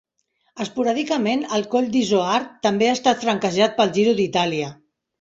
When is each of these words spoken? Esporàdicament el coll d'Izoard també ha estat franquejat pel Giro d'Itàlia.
Esporàdicament 0.63 1.43
el 1.59 1.67
coll 1.75 1.91
d'Izoard 1.97 2.51
també 2.67 2.91
ha 2.91 2.99
estat 3.01 3.25
franquejat 3.29 3.81
pel 3.81 3.97
Giro 4.01 4.21
d'Itàlia. 4.23 4.77